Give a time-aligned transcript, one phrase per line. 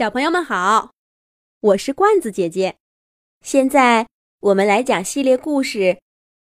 [0.00, 0.92] 小朋友们好，
[1.60, 2.76] 我是罐子姐姐。
[3.42, 4.06] 现在
[4.40, 5.78] 我们来讲系列故事《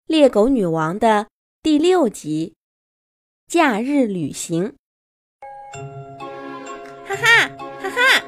[0.05, 1.25] 猎狗女王》的
[1.63, 2.53] 第六集
[3.51, 4.73] 《假日旅行》。
[7.07, 7.47] 哈哈
[7.81, 8.23] 哈哈！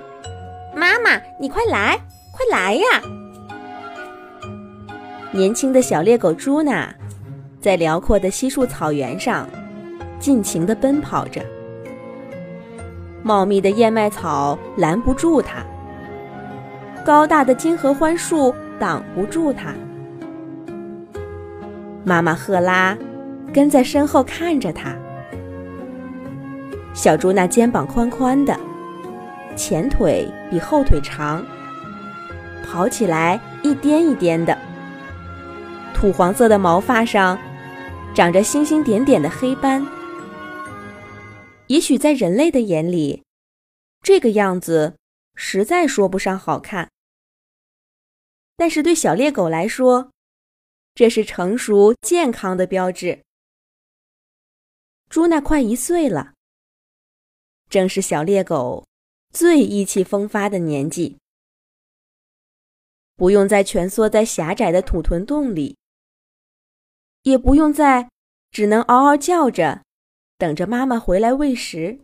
[0.75, 1.95] 妈妈，你快来，
[2.33, 2.83] 快来呀！
[5.31, 6.91] 年轻的小猎狗朱娜
[7.61, 9.47] 在辽阔的稀树草原上
[10.19, 11.45] 尽情地奔跑着。
[13.21, 15.63] 茂密的燕麦草拦不住它，
[17.05, 19.73] 高大的金合欢树挡不住它。
[22.03, 22.97] 妈妈赫拉
[23.53, 24.95] 跟在身后看着它。
[26.93, 28.57] 小猪那肩膀宽宽的，
[29.55, 31.43] 前腿比后腿长，
[32.65, 34.57] 跑起来一颠一颠的。
[35.93, 37.37] 土黄色的毛发上
[38.13, 39.85] 长着星星点点的黑斑。
[41.69, 43.23] 也许在人类的眼里，
[44.01, 44.97] 这个样子
[45.35, 46.89] 实在说不上好看。
[48.55, 50.11] 但是对小猎狗来说，
[50.95, 53.23] 这是成熟健康的标志。
[55.09, 56.33] 朱娜快一岁了，
[57.69, 58.87] 正是小猎狗
[59.31, 61.19] 最意气风发的年纪。
[63.15, 65.77] 不用再蜷缩在狭窄的土屯洞里，
[67.21, 68.09] 也不用再
[68.49, 69.83] 只能嗷嗷叫着。
[70.39, 71.99] 等着妈妈回来喂食，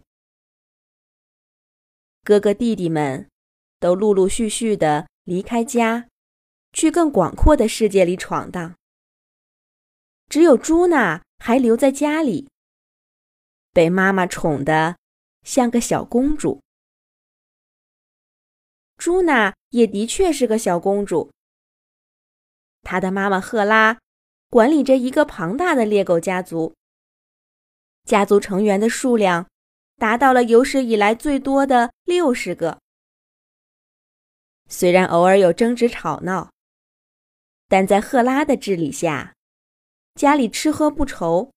[2.22, 3.30] 哥哥弟弟们
[3.80, 6.10] 都陆陆续续的离开家，
[6.74, 8.76] 去更广阔的世界里闯荡。
[10.28, 12.50] 只有朱娜还留在家里，
[13.72, 14.98] 被妈妈宠得
[15.44, 16.62] 像个小公主。
[18.98, 21.32] 朱娜也的确是个小公主。
[22.82, 23.98] 她的妈妈赫拉
[24.50, 26.76] 管理着一个庞大的猎狗家族。
[28.06, 29.48] 家族成员的数量
[29.98, 32.80] 达到了有史以来最多的六十个。
[34.70, 36.52] 虽然偶尔有争执吵闹，
[37.68, 39.34] 但在赫拉的治理下，
[40.14, 41.52] 家里吃喝不愁，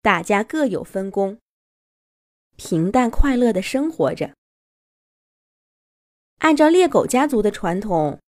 [0.00, 1.38] 大家各有分工，
[2.56, 4.34] 平淡快乐的生活着。
[6.38, 8.18] 按照猎狗家族的传统，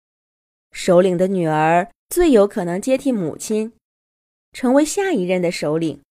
[0.71, 3.73] 首领的女儿最有可能接替母亲，
[4.53, 6.03] 成为下一任的首领。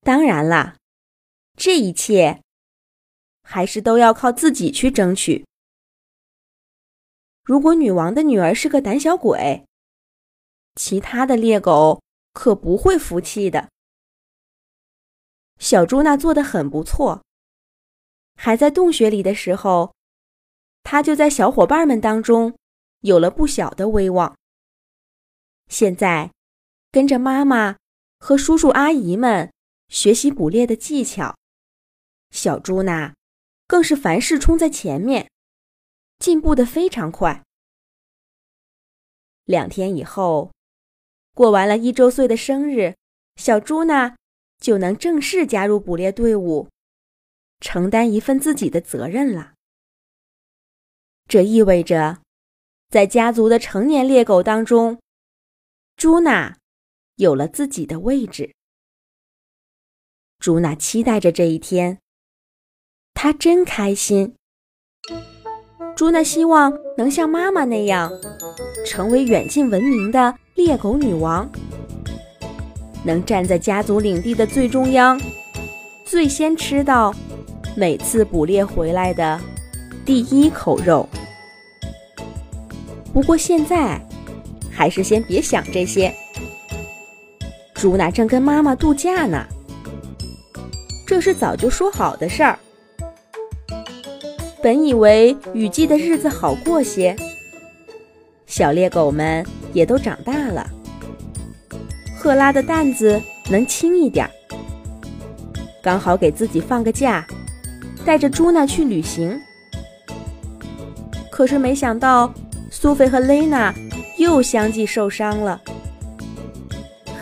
[0.00, 0.76] 当然啦，
[1.56, 2.42] 这一切
[3.42, 5.44] 还是都要靠自己去争取。
[7.42, 9.66] 如果女王的女儿是个胆小鬼，
[10.76, 13.68] 其他的猎狗可不会服气的。
[15.58, 17.22] 小朱娜做的很不错，
[18.36, 19.94] 还在洞穴里的时候，
[20.82, 22.56] 她就在小伙伴们当中
[23.00, 24.36] 有了不小的威望。
[25.68, 26.30] 现在，
[26.92, 27.76] 跟着妈妈
[28.20, 29.52] 和叔叔阿姨们。
[29.88, 31.36] 学习捕猎的技巧，
[32.30, 33.14] 小猪呢，
[33.66, 35.30] 更是凡事冲在前面，
[36.18, 37.42] 进步的非常快。
[39.44, 40.52] 两天以后，
[41.34, 42.96] 过完了一周岁的生日，
[43.36, 44.16] 小猪呢
[44.58, 46.68] 就能正式加入捕猎队伍，
[47.60, 49.54] 承担一份自己的责任了。
[51.26, 52.20] 这意味着，
[52.90, 55.00] 在家族的成年猎狗当中，
[55.96, 56.58] 朱娜
[57.16, 58.54] 有了自己的位置。
[60.40, 61.98] 朱娜期待着这一天，
[63.12, 64.34] 她真开心。
[65.96, 68.08] 朱娜希望能像妈妈那样，
[68.86, 71.50] 成为远近闻名的猎狗女王，
[73.04, 75.20] 能站在家族领地的最中央，
[76.06, 77.12] 最先吃到
[77.76, 79.40] 每次捕猎回来的
[80.06, 81.08] 第一口肉。
[83.12, 84.00] 不过现在，
[84.70, 86.14] 还是先别想这些。
[87.74, 89.44] 朱娜正跟妈妈度假呢。
[91.08, 92.58] 这是早就说好的事儿。
[94.62, 97.16] 本以为雨季的日子好过些，
[98.46, 99.42] 小猎狗们
[99.72, 100.68] 也都长大了，
[102.14, 103.18] 赫拉的担子
[103.50, 104.28] 能轻一点，
[105.82, 107.26] 刚好给自己放个假，
[108.04, 109.40] 带着朱娜去旅行。
[111.30, 112.30] 可是没想到，
[112.70, 113.74] 苏菲和雷娜
[114.18, 115.58] 又相继受伤了，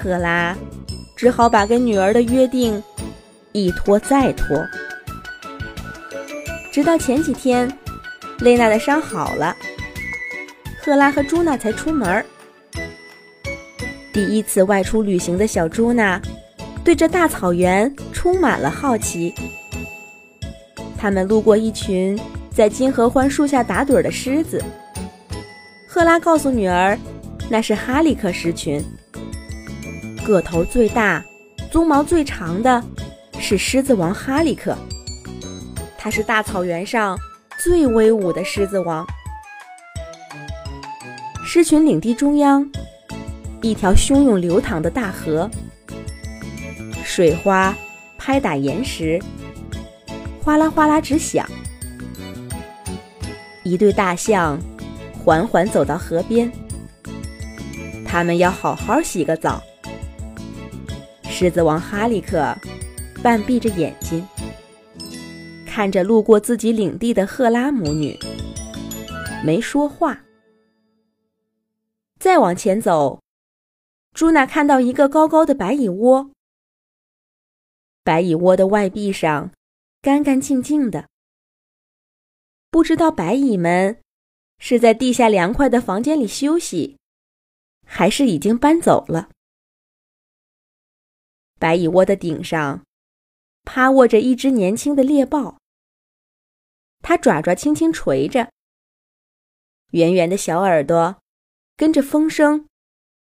[0.02, 0.56] 赫拉
[1.14, 2.82] 只好把跟女儿的约定。
[3.56, 4.62] 一拖再拖，
[6.70, 7.66] 直到前几天，
[8.40, 9.56] 雷娜的伤好了，
[10.78, 12.22] 赫拉和朱娜才出门。
[14.12, 16.20] 第一次外出旅行的小朱娜，
[16.84, 19.32] 对这大草原充满了好奇。
[20.98, 22.18] 他们路过一群
[22.50, 24.62] 在金合欢树下打盹的狮子，
[25.88, 26.98] 赫拉告诉女儿，
[27.48, 28.84] 那是哈里克狮群，
[30.26, 31.24] 个头最大、
[31.72, 32.84] 鬃毛最长的。
[33.48, 34.76] 是狮子王哈里克，
[35.96, 37.16] 他是大草原上
[37.60, 39.06] 最威武的狮子王。
[41.44, 42.68] 狮群领地中央，
[43.62, 45.48] 一条汹涌流淌的大河，
[47.04, 47.72] 水花
[48.18, 49.22] 拍打岩石，
[50.42, 51.48] 哗啦哗啦直响。
[53.62, 54.58] 一对大象
[55.24, 56.50] 缓缓走到河边，
[58.04, 59.62] 他们要好好洗个澡。
[61.30, 62.52] 狮子王哈利克
[63.26, 64.24] 半闭着眼睛，
[65.66, 68.16] 看着路过自己领地的赫拉母女，
[69.44, 70.22] 没说话。
[72.20, 73.20] 再往前走，
[74.14, 76.30] 朱娜看到一个高高的白蚁窝，
[78.04, 79.50] 白蚁窝的外壁上
[80.00, 81.08] 干干净净的，
[82.70, 83.98] 不知道白蚁们
[84.60, 86.96] 是在地下凉快的房间里休息，
[87.84, 89.30] 还是已经搬走了。
[91.58, 92.85] 白蚁窝的顶上，
[93.66, 95.58] 趴卧着一只年轻的猎豹。
[97.02, 98.50] 它爪爪轻轻垂着，
[99.90, 101.20] 圆圆的小耳朵
[101.76, 102.68] 跟着风声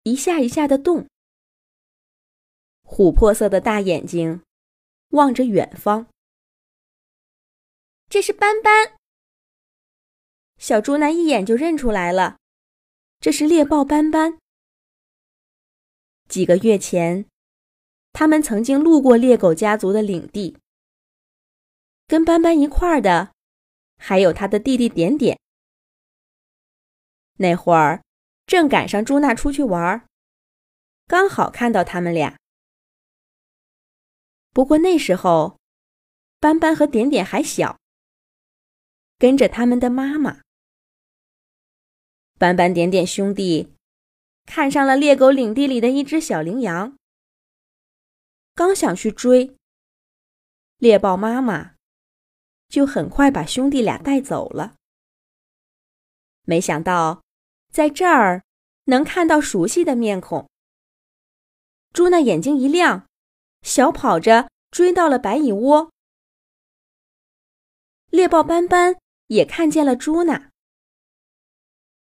[0.03, 1.07] 一下一下的动。
[2.83, 4.44] 琥珀色的大眼睛
[5.09, 6.07] 望着远方。
[8.09, 8.97] 这是斑斑。
[10.57, 12.38] 小猪男一眼就认出来了，
[13.19, 14.38] 这是猎豹斑斑。
[16.27, 17.25] 几个月前。
[18.13, 20.57] 他们曾经路过猎狗家族的领地，
[22.07, 23.33] 跟斑斑一块儿的，
[23.98, 25.39] 还有他的弟弟点点。
[27.38, 28.04] 那会儿
[28.45, 30.07] 正赶上朱娜出去玩，
[31.07, 32.38] 刚好看到他们俩。
[34.51, 35.57] 不过那时候，
[36.39, 37.80] 斑斑和点点还小，
[39.18, 40.42] 跟着他们的妈妈。
[42.38, 43.74] 斑斑点点兄弟
[44.45, 46.95] 看上了猎狗领地里的一只小羚羊。
[48.56, 49.56] 刚想去追
[50.78, 51.76] 猎豹妈妈，
[52.68, 54.76] 就很快把兄弟俩带走了。
[56.44, 57.24] 没想到
[57.72, 58.44] 在这儿
[58.86, 60.50] 能看到熟悉的面孔。
[61.94, 63.08] 朱娜眼睛一亮，
[63.62, 65.92] 小跑着追到了白蚁窝。
[68.10, 68.98] 猎豹斑斑
[69.28, 70.52] 也看见了朱娜，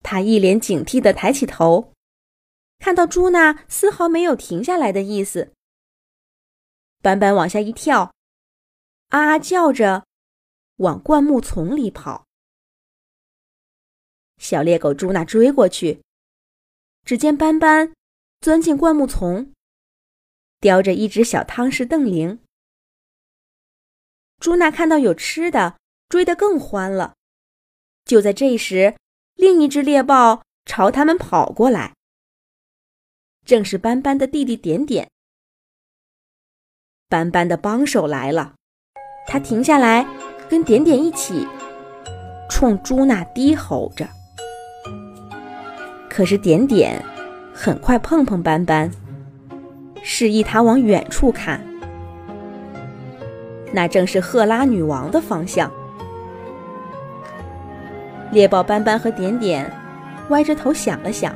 [0.02, 1.92] 他一脸警惕的抬起头，
[2.78, 5.52] 看到朱娜丝毫没有停下来的意思。
[7.02, 8.14] 斑斑往下一跳，
[9.08, 10.04] 啊啊叫着，
[10.76, 12.26] 往灌木丛里跑。
[14.36, 16.02] 小猎狗朱娜追过去，
[17.04, 17.94] 只见斑斑
[18.40, 19.52] 钻进灌木丛，
[20.60, 22.40] 叼着一只小汤匙瞪铃。
[24.38, 27.14] 朱娜看到有吃的，追得更欢了。
[28.04, 28.96] 就在这时，
[29.34, 31.94] 另一只猎豹朝他们跑过来，
[33.46, 35.10] 正是斑斑的弟弟点点。
[37.10, 38.52] 斑斑的帮手来了，
[39.26, 40.06] 他停下来，
[40.48, 41.44] 跟点点一起，
[42.48, 44.06] 冲朱娜低吼着。
[46.08, 47.04] 可是点点
[47.52, 48.88] 很快碰碰斑斑，
[50.04, 51.60] 示意他往远处看，
[53.72, 55.68] 那正是赫拉女王的方向。
[58.30, 59.68] 猎豹斑斑和点点
[60.28, 61.34] 歪着头想了想，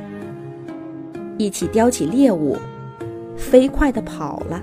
[1.37, 2.57] 一起叼起猎物，
[3.35, 4.61] 飞快地跑了。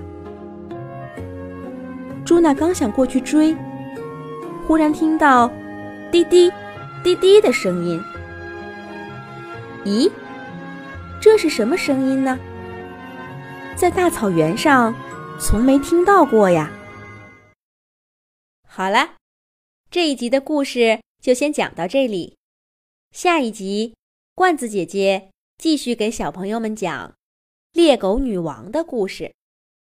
[2.25, 3.53] 朱娜刚想过去追，
[4.65, 5.51] 忽然听到
[6.09, 6.49] “滴滴，
[7.03, 8.01] 滴滴”的声音。
[9.83, 10.09] 咦，
[11.21, 12.39] 这是什么声音呢？
[13.75, 14.95] 在大草原上，
[15.37, 16.71] 从没听到过呀。
[18.65, 19.15] 好了，
[19.91, 22.37] 这一集的故事就先讲到这里。
[23.11, 23.95] 下一集，
[24.33, 27.15] 罐子姐姐继续给小朋友们讲
[27.73, 29.33] 猎狗女王的故事。